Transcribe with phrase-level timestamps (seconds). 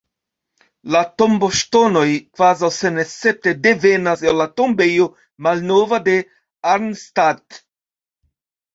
[0.95, 2.05] La tomboŝtonoj
[2.39, 5.09] kvazaŭ senescepte devenas el la Tombejo
[5.51, 6.19] malnova de
[6.75, 7.65] Arnstadt.